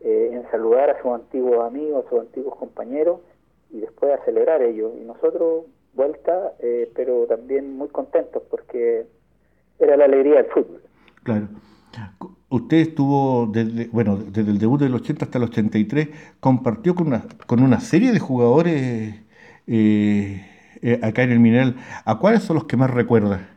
[0.00, 3.20] eh, en saludar a sus antiguos amigos, a sus antiguos compañeros
[3.70, 4.92] y después a celebrar ellos.
[5.00, 9.06] Y nosotros, vuelta, eh, pero también muy contentos porque
[9.78, 10.82] era la alegría del fútbol.
[11.22, 11.46] Claro.
[12.50, 16.08] Usted estuvo, desde, bueno, desde el debut del 80 hasta el 83,
[16.40, 19.14] compartió con una, con una serie de jugadores
[19.66, 21.76] eh, acá en el Mineral.
[22.04, 23.48] ¿A cuáles son los que más recuerda?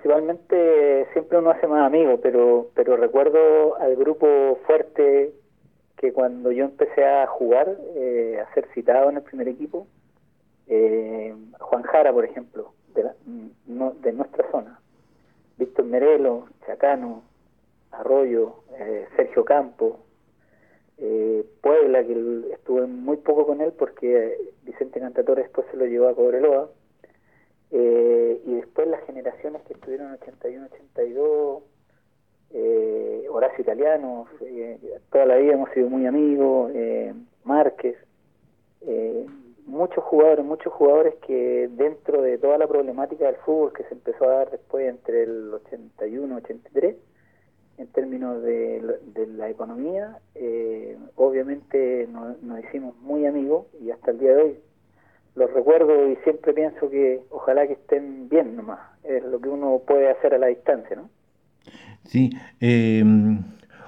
[0.00, 5.32] principalmente siempre uno hace más amigos, pero, pero recuerdo al grupo fuerte
[5.96, 9.86] que cuando yo empecé a jugar, eh, a ser citado en el primer equipo,
[10.66, 13.04] eh, Juan Jara, por ejemplo, de,
[13.66, 14.80] de nuestra zona,
[15.58, 17.22] Víctor Merelo, Chacano,
[17.92, 20.00] Arroyo, eh, Sergio Campo,
[21.62, 26.14] Puebla, que estuve muy poco con él porque Vicente Cantatore después se lo llevó a
[26.14, 26.68] Cobreloa,
[27.70, 31.62] eh, y después las generaciones que estuvieron en 81, 82,
[32.52, 34.78] eh, Horacio Italiano, eh,
[35.12, 37.14] toda la vida hemos sido muy amigos, eh,
[37.44, 37.96] Márquez,
[39.66, 44.24] muchos jugadores, muchos jugadores que dentro de toda la problemática del fútbol que se empezó
[44.24, 46.96] a dar después entre el 81 83,
[47.80, 48.98] en términos de,
[49.36, 50.18] la economía,
[51.16, 54.56] obviamente nos, hicimos muy amigos y hasta el día de hoy
[55.34, 59.80] los recuerdo y siempre pienso que ojalá que estén bien nomás, es lo que uno
[59.86, 61.08] puede hacer a la distancia, ¿no?
[62.04, 63.02] Sí, eh,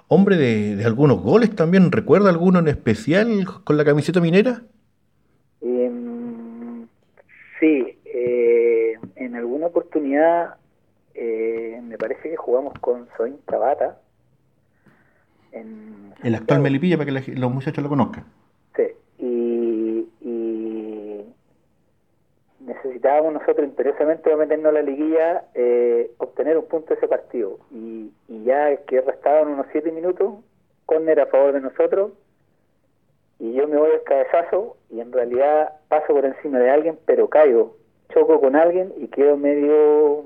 [0.09, 4.63] hombre de, algunos goles también, ¿recuerda alguno en especial con la camiseta minera?
[5.61, 6.87] Em,
[7.61, 10.55] sí, eh, en alguna oportunidad
[11.15, 14.01] eh, me parece que jugamos con Soin Tabata.
[15.53, 18.25] En el actual Melipilla para que los muchachos lo conozcan.
[22.83, 27.59] necesitábamos nosotros imperiosamente meternos a la liguilla, eh, obtener un punto de ese partido.
[27.71, 28.13] Y,
[28.45, 30.35] ya que restaban unos siete minutos,
[30.87, 32.13] córner a favor de nosotros,
[33.39, 37.29] y yo me voy al cabezazo y en realidad paso por encima de alguien, pero
[37.29, 37.77] caigo,
[38.13, 40.25] choco con alguien y quedo medio,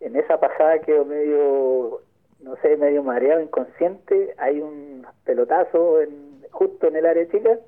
[0.00, 2.00] en esa pasada quedo medio,
[2.42, 7.58] no sé, medio mareado, inconsciente, hay un pelotazo en, justo en el área chica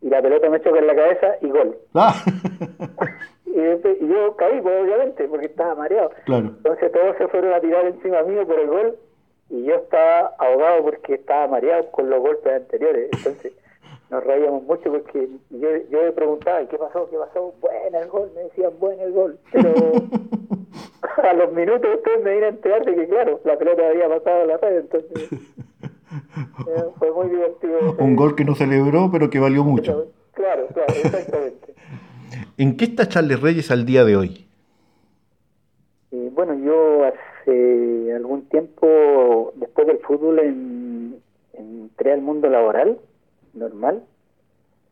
[0.00, 1.76] y la pelota me choca en la cabeza y gol.
[1.94, 2.14] Ah.
[3.46, 6.10] y, yo caí, pues, obviamente, porque estaba mareado.
[6.26, 8.98] Entonces todos se fueron a tirar encima mío por el gol
[9.50, 13.08] y yo estaba ahogado porque estaba mareado con los golpes anteriores.
[13.12, 13.52] Entonces
[14.10, 17.08] nos reíamos mucho porque yo, yo le preguntaba, ¿qué pasó?
[17.10, 17.54] ¿Qué pasó?
[17.60, 19.38] Bueno el gol, me decían, bueno el gol.
[19.52, 19.70] Pero
[21.22, 24.42] a los minutos ustedes me dieron a enterar de que, claro, la pelota había pasado
[24.42, 25.30] a la red, entonces...
[26.66, 27.96] Eh, fue muy divertido.
[27.98, 30.10] Un gol que no celebró, pero que valió mucho.
[30.32, 31.74] Claro, claro, exactamente.
[32.56, 34.48] ¿En qué está Charles Reyes al día de hoy?
[36.12, 40.40] Eh, bueno, yo hace algún tiempo, después del fútbol,
[41.52, 42.98] entré al mundo laboral,
[43.52, 44.04] normal,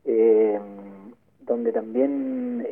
[0.05, 0.59] eh,
[1.41, 2.67] donde también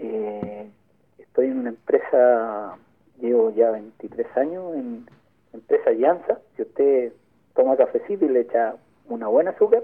[1.18, 2.76] estoy en una empresa,
[3.20, 5.06] llevo ya 23 años, en
[5.52, 6.38] empresa Llanza.
[6.56, 7.12] Si usted
[7.54, 8.76] toma cafecito y le echa
[9.08, 9.82] una buena azúcar,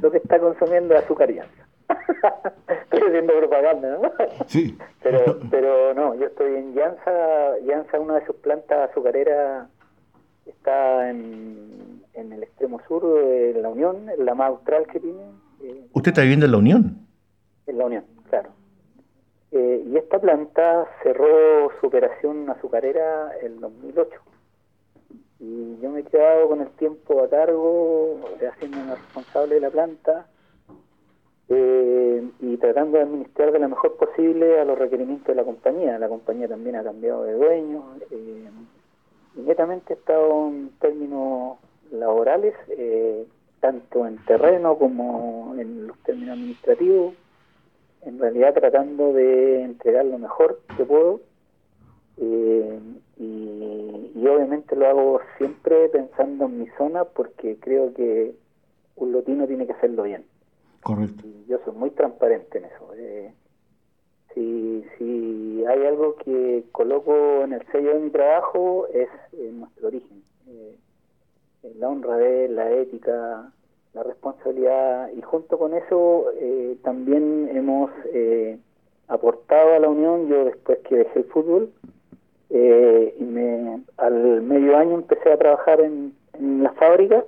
[0.00, 1.38] lo que está consumiendo es azúcar y
[1.88, 4.12] estoy haciendo propaganda, ¿no?
[4.46, 4.76] Sí.
[5.02, 9.68] Pero, pero no, yo estoy en Llanza, Llanza, una de sus plantas azucareras
[10.44, 15.22] está en, en el extremo sur de la Unión, la más austral que tiene.
[15.62, 17.06] Eh, ¿Usted está viviendo en la Unión?
[17.68, 18.50] En la Unión, claro.
[19.52, 24.20] Eh, y esta planta cerró su operación azucarera en 2008
[25.38, 29.70] y yo me he quedado con el tiempo a cargo, de haciéndome responsable de la
[29.70, 30.26] planta
[31.48, 35.98] eh, y tratando de administrar de la mejor posible a los requerimientos de la compañía.
[35.98, 37.84] La compañía también ha cambiado de dueño.
[38.10, 38.48] Eh,
[39.36, 39.52] y he
[39.92, 41.58] estado en términos
[41.92, 43.26] laborales, eh,
[43.60, 47.12] tanto en terreno como en los términos administrativos,
[48.06, 51.20] en realidad tratando de entregar lo mejor que puedo.
[52.18, 52.78] Eh,
[53.18, 58.34] y, obviamente lo hago siempre pensando en mi zona porque creo que
[58.96, 60.24] un lotino tiene que hacerlo bien.
[60.82, 61.24] Correcto.
[61.48, 62.94] yo soy muy transparente en eso.
[62.96, 63.32] Eh,
[64.34, 69.08] si, si hay algo que coloco en el sello de mi trabajo es
[69.52, 70.22] nuestro origen.
[70.48, 70.76] Eh,
[71.78, 73.52] la honradez, la ética,
[73.96, 77.90] la responsabilidad y junto con eso eh, también hemos
[79.08, 81.70] aportado a la Unión, yo después que dejé el fútbol,
[82.50, 87.24] eh, y me, al medio año empecé a trabajar en, la fábrica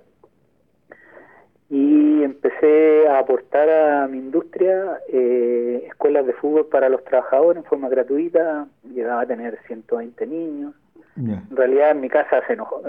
[1.70, 7.68] y empecé a aportar a mi industria eh, escuelas de fútbol para los trabajadores en
[7.68, 8.68] forma gratuita.
[8.84, 10.74] Llegaba a tener 120 niños.
[11.16, 12.82] En realidad en mi casa se enojó.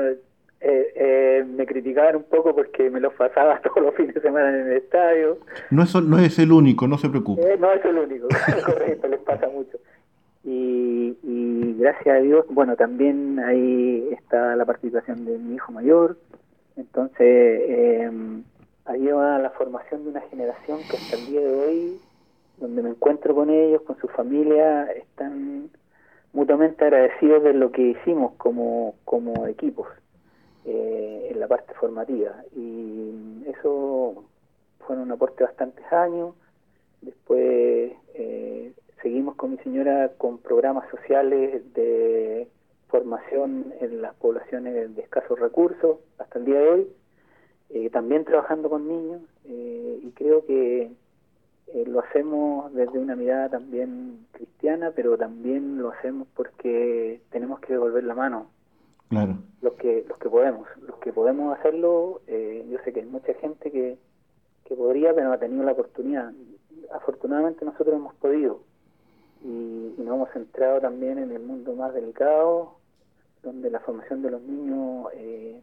[0.62, 4.68] Eh, me criticaban un poco porque me los pasaba todos los fines de semana en
[4.68, 5.38] el estadio.
[5.70, 7.57] No es, no es el único, no se preocupe.
[7.57, 8.28] no es el único,
[8.66, 9.78] correcto, les pasa mucho.
[10.43, 11.16] Y,
[11.78, 16.18] gracias a Dios, bueno, también ahí está la participación de mi hijo mayor,
[16.76, 18.12] entonces eh,
[18.86, 21.99] ahí va la formación de una generación que hasta el día de hoy,
[22.57, 25.70] donde me encuentro con ellos, con su familia, están
[26.34, 29.88] mutuamente agradecidos de lo que hicimos como, como equipos
[30.66, 32.43] eh, en la parte formativa.
[32.55, 34.24] Y eso
[34.80, 36.36] fue un aporte bastantes años.
[37.01, 42.49] Después eh, Seguimos con mi señora con programas sociales de
[42.89, 46.88] formación en las poblaciones de escasos recursos hasta el día de hoy,
[47.70, 50.91] eh, también trabajando con niños eh, y creo que
[51.68, 57.74] eh, lo hacemos desde una mirada también cristiana, pero también lo hacemos porque tenemos que
[57.74, 58.47] devolver la mano
[59.62, 63.34] Los que, los que podemos, los que podemos hacerlo, eh, yo sé que hay mucha
[63.36, 63.97] gente que,
[64.66, 66.32] que podría, pero no ha tenido la oportunidad.
[66.91, 68.62] Afortunadamente nosotros hemos podido.
[69.43, 72.76] Y, y nos hemos centrado también en el mundo más delicado,
[73.41, 75.62] donde la formación de los niños eh,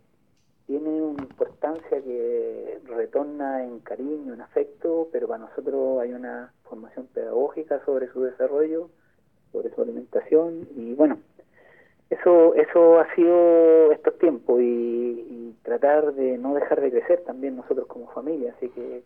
[0.66, 7.06] tiene una importancia que retorna en cariño, en afecto, pero para nosotros hay una formación
[7.06, 8.90] pedagógica sobre su desarrollo,
[9.52, 10.66] sobre su alimentación.
[10.74, 11.18] Y bueno,
[12.10, 17.56] eso eso ha sido estos tiempos y, y tratar de no dejar de crecer también
[17.56, 19.02] nosotros como familia, así que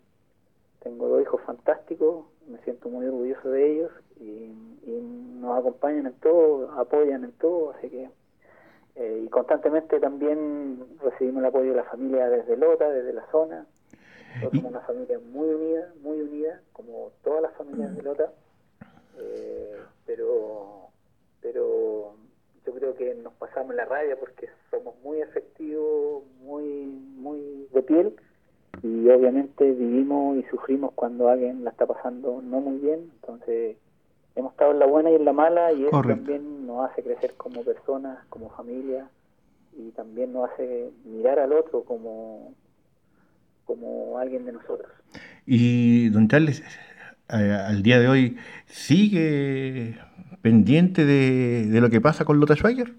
[0.83, 6.13] tengo dos hijos fantásticos, me siento muy orgulloso de ellos y, y nos acompañan en
[6.13, 8.09] todo, apoyan en todo, así que
[8.95, 13.65] eh, y constantemente también recibimos el apoyo de la familia desde Lota, desde la zona.
[14.35, 18.31] Nosotros somos una familia muy unida, muy unida, como todas las familias de Lota,
[19.17, 20.89] eh, pero
[21.41, 22.15] pero
[22.71, 26.63] yo creo que nos pasamos la rabia porque somos muy efectivos, muy
[27.17, 28.15] muy de piel
[28.81, 33.77] y obviamente vivimos y sufrimos cuando alguien la está pasando no muy bien, entonces
[34.35, 36.15] hemos estado en la buena y en la mala y eso Correcto.
[36.15, 39.09] también nos hace crecer como personas, como familia
[39.77, 42.53] y también nos hace mirar al otro como
[43.65, 44.91] como alguien de nosotros.
[45.45, 46.61] Y don Charles,
[47.29, 49.95] eh, al día de hoy, ¿sigue
[50.41, 52.91] pendiente de, de lo que pasa con Lota Schwager?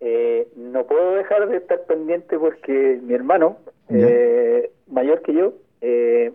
[0.00, 3.58] Eh, no puedo dejar de estar pendiente porque mi hermano,
[3.88, 6.32] eh, mayor que yo, eh,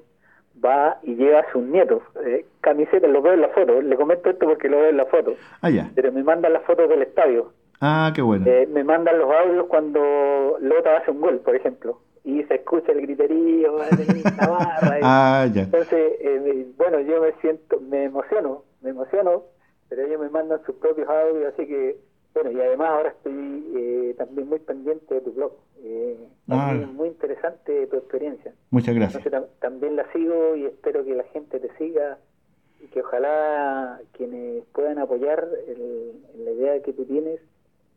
[0.63, 4.29] va y lleva a sus nietos eh, camisetas, lo veo en la foto, le comento
[4.29, 5.91] esto porque lo veo en la foto, Ah, ya.
[5.95, 7.53] pero me mandan las fotos del estadio,
[7.85, 8.45] Ah, qué bueno.
[8.47, 12.93] Eh, me mandan los audios cuando Lota hace un gol, por ejemplo, y se escucha
[12.93, 13.77] el griterío,
[14.37, 15.63] la barra, y- Ah, ya.
[15.63, 19.43] entonces, eh, bueno, yo me siento, me emociono, me emociono,
[19.95, 21.97] pero ellos me mandan sus propios audios, así que,
[22.33, 25.51] bueno, y además ahora estoy eh, también muy pendiente de tu blog.
[25.83, 26.17] Eh,
[26.49, 26.73] Ah.
[26.73, 28.53] muy, muy interesante tu experiencia.
[28.71, 29.23] Muchas gracias.
[29.23, 32.17] Entonces tam- también la sigo y espero que la gente te siga
[32.81, 36.13] y que ojalá quienes puedan apoyar el-
[36.43, 37.39] la idea que tú tienes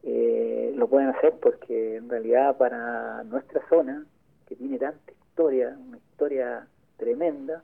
[0.04, 4.04] eh, lo puedan hacer porque en realidad para nuestra zona
[4.46, 6.66] que tiene tanta historia, una historia
[6.98, 7.62] tremenda,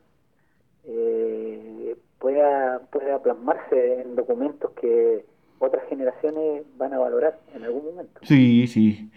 [0.85, 5.25] eh, pueda, pueda plasmarse en documentos que
[5.59, 8.21] otras generaciones van a valorar en algún momento.
[8.23, 9.11] Sí, sí.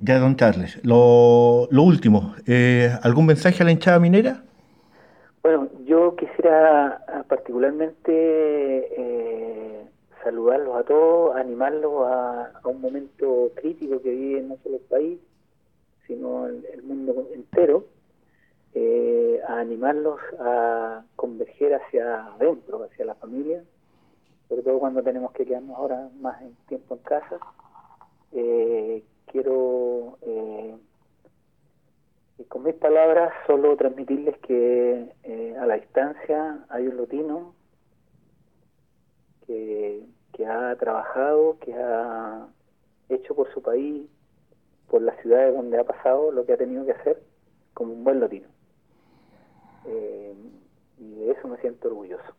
[0.00, 4.42] Ya, don Charles, lo, lo último, eh, ¿algún mensaje a la hinchada minera?
[5.42, 9.84] Bueno, yo quisiera ah, particularmente eh,
[10.24, 15.18] saludarlos a todos, animarlos a, a un momento crítico que vive no solo el país,
[16.06, 17.84] sino el, el mundo entero,
[18.74, 23.62] eh, a animarlos a converger hacia adentro, hacia la familia,
[24.48, 27.38] sobre todo cuando tenemos que quedarnos ahora más en tiempo en casa.
[28.32, 30.76] Eh, quiero eh,
[32.48, 37.54] con mis palabras solo transmitirles que eh, a la distancia hay un lotino
[39.46, 42.46] que, que ha trabajado, que ha
[43.08, 44.08] hecho por su país,
[44.88, 47.22] por las ciudades donde ha pasado lo que ha tenido que hacer
[47.74, 48.48] como un buen lotino.
[49.88, 50.34] Eh,
[50.98, 52.34] y de eso me siento orgulloso.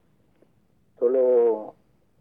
[1.00, 1.76] Solo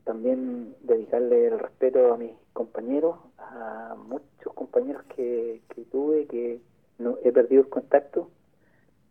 [0.05, 6.61] también dedicarle el respeto a mis compañeros, a muchos compañeros que, que tuve, que
[6.99, 8.31] no he perdido el contacto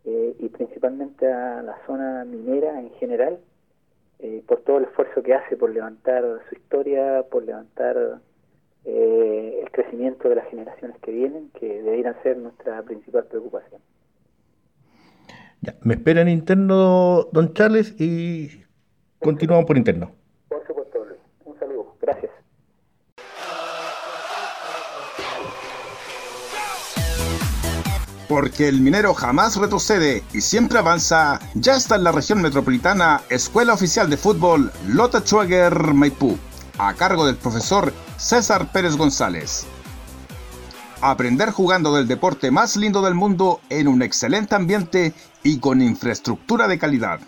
[0.05, 3.39] eh, y principalmente a la zona minera en general
[4.19, 8.19] eh, por todo el esfuerzo que hace por levantar su historia, por levantar
[8.85, 13.81] eh, el crecimiento de las generaciones que vienen, que deberían ser nuestra principal preocupación.
[15.61, 18.63] Ya, me espera en interno, don Charles, y
[19.19, 20.11] continuamos por interno.
[20.47, 20.99] Por supuesto.
[21.45, 21.95] Un saludo.
[22.01, 22.31] Gracias.
[28.27, 33.73] Porque el minero jamás retrocede y siempre avanza, ya está en la región metropolitana Escuela
[33.73, 36.37] Oficial de Fútbol Lota Schwager Maipú,
[36.77, 39.65] a cargo del profesor César Pérez González.
[40.99, 45.13] Aprender jugando del deporte más lindo del mundo en un excelente ambiente
[45.47, 47.21] y con infraestructura de calidad.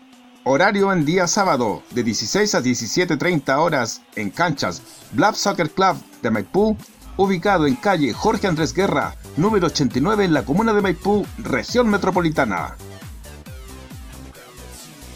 [0.43, 4.81] Horario en día sábado de 16 a 17.30 horas en canchas
[5.13, 6.75] Blab Soccer Club de Maipú,
[7.15, 12.75] ubicado en calle Jorge Andrés Guerra, número 89 en la comuna de Maipú, región metropolitana.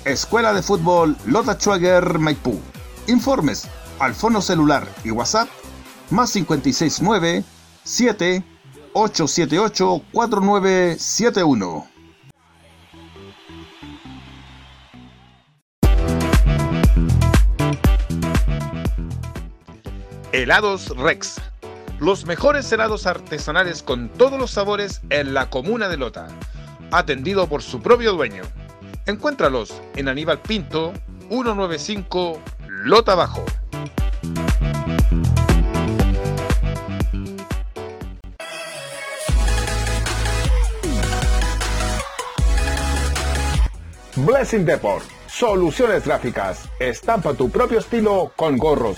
[0.05, 2.57] Escuela de Fútbol Lota Schwager Maipú.
[3.07, 3.67] Informes
[3.99, 5.49] al fono celular y WhatsApp
[6.09, 7.43] más 569
[7.83, 8.45] 7
[8.93, 11.92] 878 4971.
[20.33, 21.39] Helados Rex.
[21.99, 26.27] los mejores helados artesanales con todos los sabores en la comuna de Lota,
[26.91, 28.41] atendido por su propio dueño.
[29.05, 30.91] Encuéntralos en Aníbal Pinto,
[31.29, 33.45] 195 Lota Bajo.
[44.15, 45.03] Blessing Deport.
[45.27, 46.69] Soluciones gráficas.
[46.79, 48.97] Estampa tu propio estilo con gorros,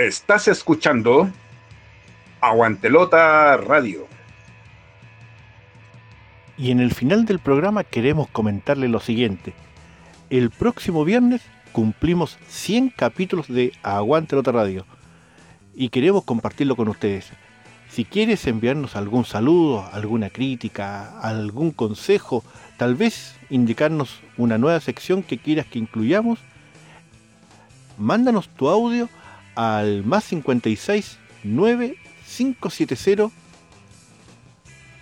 [0.00, 1.30] Estás escuchando
[2.40, 4.06] Aguantelota Radio.
[6.56, 9.52] Y en el final del programa queremos comentarle lo siguiente.
[10.30, 11.42] El próximo viernes
[11.72, 14.86] cumplimos 100 capítulos de Aguantelota Radio
[15.74, 17.28] y queremos compartirlo con ustedes.
[17.90, 22.42] Si quieres enviarnos algún saludo, alguna crítica, algún consejo,
[22.78, 26.38] tal vez indicarnos una nueva sección que quieras que incluyamos,
[27.98, 29.10] mándanos tu audio
[29.60, 31.96] al más 56 9
[32.26, 33.30] 570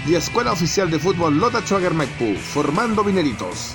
[0.07, 3.74] Y Escuela Oficial de Fútbol Lota Schwager Maipú, formando mineritos.